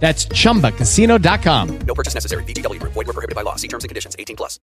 [0.00, 1.78] That's chumbacasino.com.
[1.86, 2.44] No purchase necessary.
[2.44, 2.92] VGW Group.
[2.92, 3.56] Void were prohibited by law.
[3.56, 4.14] See terms and conditions.
[4.18, 4.60] 18 plus.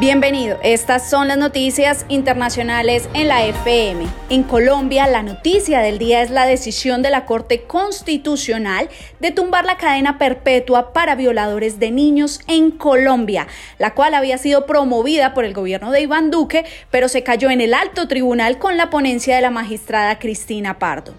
[0.00, 0.58] Bienvenido.
[0.64, 4.04] Estas son las noticias internacionales en la FM.
[4.28, 8.88] En Colombia, la noticia del día es la decisión de la Corte Constitucional
[9.20, 13.46] de tumbar la cadena perpetua para violadores de niños en Colombia,
[13.78, 17.60] la cual había sido promovida por el gobierno de Iván Duque, pero se cayó en
[17.60, 21.14] el alto tribunal con la ponencia de la magistrada Cristina Pardo.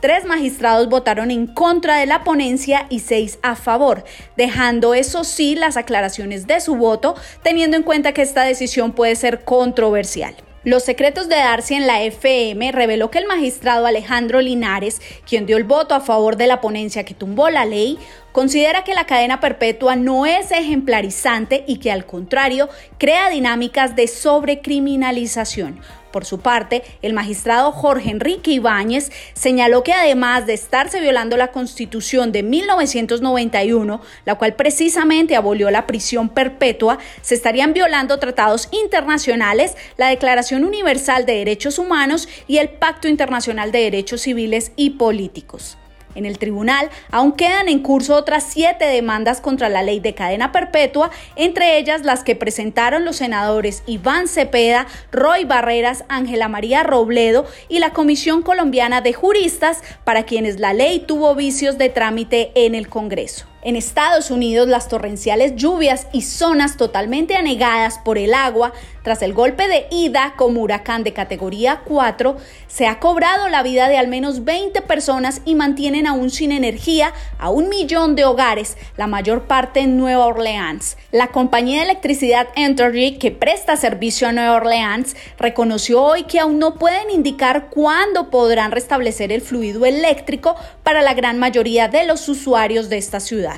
[0.00, 5.54] Tres magistrados votaron en contra de la ponencia y seis a favor, dejando eso sí
[5.54, 10.34] las aclaraciones de su voto, teniendo en cuenta que esta decisión puede ser controversial.
[10.62, 15.56] Los secretos de Darcy en la FM reveló que el magistrado Alejandro Linares, quien dio
[15.56, 17.98] el voto a favor de la ponencia que tumbó la ley,
[18.32, 24.08] considera que la cadena perpetua no es ejemplarizante y que al contrario crea dinámicas de
[24.08, 31.36] sobrecriminalización, por su parte, el magistrado Jorge Enrique Ibáñez señaló que además de estarse violando
[31.36, 38.68] la Constitución de 1991, la cual precisamente abolió la prisión perpetua, se estarían violando tratados
[38.72, 44.90] internacionales, la Declaración Universal de Derechos Humanos y el Pacto Internacional de Derechos Civiles y
[44.90, 45.76] Políticos.
[46.14, 50.52] En el tribunal aún quedan en curso otras siete demandas contra la ley de cadena
[50.52, 57.46] perpetua, entre ellas las que presentaron los senadores Iván Cepeda, Roy Barreras, Ángela María Robledo
[57.68, 62.74] y la Comisión Colombiana de Juristas, para quienes la ley tuvo vicios de trámite en
[62.74, 63.46] el Congreso.
[63.62, 68.72] En Estados Unidos, las torrenciales lluvias y zonas totalmente anegadas por el agua
[69.02, 72.36] tras el golpe de Ida como huracán de categoría 4
[72.68, 77.12] se ha cobrado la vida de al menos 20 personas y mantienen aún sin energía
[77.38, 80.96] a un millón de hogares, la mayor parte en Nueva Orleans.
[81.12, 86.58] La compañía de electricidad Entergy, que presta servicio a Nueva Orleans, reconoció hoy que aún
[86.58, 92.28] no pueden indicar cuándo podrán restablecer el fluido eléctrico para la gran mayoría de los
[92.28, 93.49] usuarios de esta ciudad.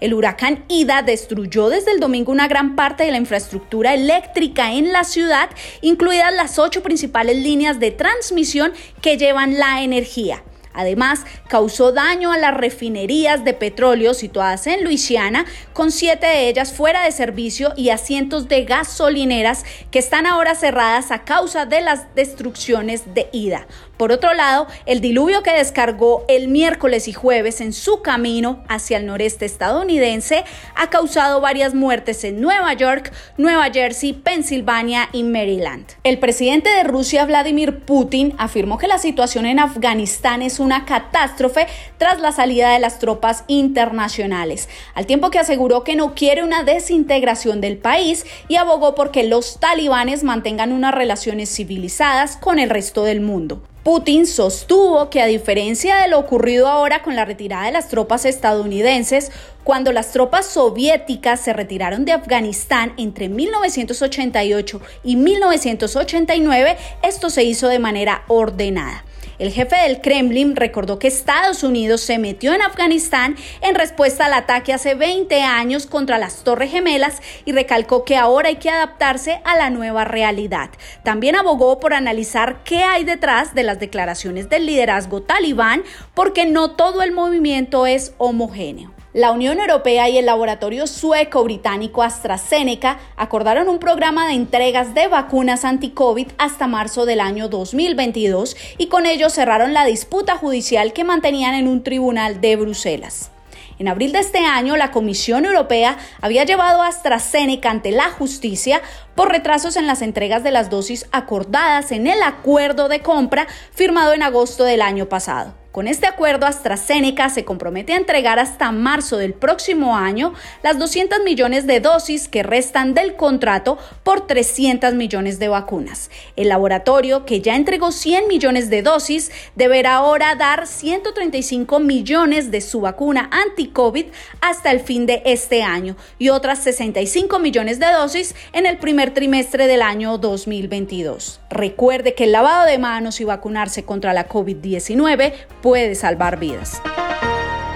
[0.00, 4.92] El huracán Ida destruyó desde el domingo una gran parte de la infraestructura eléctrica en
[4.92, 5.50] la ciudad,
[5.80, 10.42] incluidas las ocho principales líneas de transmisión que llevan la energía.
[10.78, 16.72] Además, causó daño a las refinerías de petróleo situadas en Luisiana, con siete de ellas
[16.72, 21.80] fuera de servicio y a cientos de gasolineras que están ahora cerradas a causa de
[21.80, 23.66] las destrucciones de ida.
[23.96, 28.98] Por otro lado, el diluvio que descargó el miércoles y jueves en su camino hacia
[28.98, 30.44] el noreste estadounidense
[30.76, 35.86] ha causado varias muertes en Nueva York, Nueva Jersey, Pensilvania y Maryland.
[36.04, 41.66] El presidente de Rusia, Vladimir Putin, afirmó que la situación en Afganistán es una catástrofe
[41.96, 46.62] tras la salida de las tropas internacionales, al tiempo que aseguró que no quiere una
[46.62, 53.02] desintegración del país y abogó porque los talibanes mantengan unas relaciones civilizadas con el resto
[53.04, 53.62] del mundo.
[53.82, 58.26] Putin sostuvo que a diferencia de lo ocurrido ahora con la retirada de las tropas
[58.26, 59.32] estadounidenses,
[59.64, 67.68] cuando las tropas soviéticas se retiraron de Afganistán entre 1988 y 1989, esto se hizo
[67.68, 69.06] de manera ordenada.
[69.38, 74.32] El jefe del Kremlin recordó que Estados Unidos se metió en Afganistán en respuesta al
[74.32, 79.40] ataque hace 20 años contra las Torres Gemelas y recalcó que ahora hay que adaptarse
[79.44, 80.70] a la nueva realidad.
[81.04, 85.84] También abogó por analizar qué hay detrás de las declaraciones del liderazgo talibán
[86.14, 88.97] porque no todo el movimiento es homogéneo.
[89.14, 95.64] La Unión Europea y el laboratorio sueco-británico AstraZeneca acordaron un programa de entregas de vacunas
[95.64, 101.54] anti-COVID hasta marzo del año 2022 y con ello cerraron la disputa judicial que mantenían
[101.54, 103.30] en un tribunal de Bruselas.
[103.78, 108.82] En abril de este año, la Comisión Europea había llevado a AstraZeneca ante la justicia
[109.14, 114.12] por retrasos en las entregas de las dosis acordadas en el acuerdo de compra firmado
[114.12, 115.54] en agosto del año pasado.
[115.78, 120.34] Con este acuerdo, AstraZeneca se compromete a entregar hasta marzo del próximo año
[120.64, 126.10] las 200 millones de dosis que restan del contrato por 300 millones de vacunas.
[126.34, 132.60] El laboratorio, que ya entregó 100 millones de dosis, deberá ahora dar 135 millones de
[132.60, 134.06] su vacuna anti-COVID
[134.40, 139.14] hasta el fin de este año y otras 65 millones de dosis en el primer
[139.14, 141.38] trimestre del año 2022.
[141.50, 146.82] Recuerde que el lavado de manos y vacunarse contra la COVID-19 puede salvar vidas.